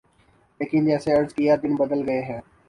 [0.59, 2.41] لیکن جیسے عرض کیا دن بدل گئے ہیں۔